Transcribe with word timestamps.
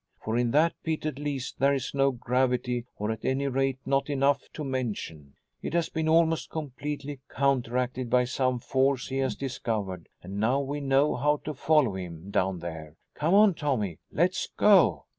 For, 0.19 0.35
in 0.35 0.49
that 0.49 0.73
pit 0.83 1.05
at 1.05 1.19
least, 1.19 1.59
there 1.59 1.75
is 1.75 1.93
no 1.93 2.09
gravity, 2.09 2.85
or 2.97 3.11
at 3.11 3.23
any 3.23 3.47
rate 3.47 3.77
not 3.85 4.09
enough 4.09 4.41
to 4.53 4.63
mention. 4.63 5.35
It 5.61 5.75
has 5.75 5.89
been 5.89 6.09
almost 6.09 6.49
completely 6.49 7.19
counteracted 7.29 8.09
by 8.09 8.23
some 8.23 8.57
force 8.57 9.09
he 9.09 9.19
has 9.19 9.35
discovered 9.35 10.09
and 10.23 10.39
now 10.39 10.59
we 10.59 10.79
know 10.81 11.15
how 11.17 11.37
to 11.45 11.53
follow 11.53 11.93
him 11.93 12.31
down 12.31 12.57
there. 12.57 12.95
Come 13.13 13.35
on 13.35 13.53
Tommy, 13.53 13.99
let's 14.11 14.47
go!" 14.57 15.05